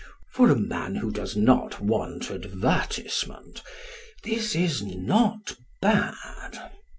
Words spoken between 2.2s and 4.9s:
advertisement this is